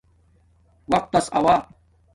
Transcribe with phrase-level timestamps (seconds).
[0.91, 1.55] وقتس آوہ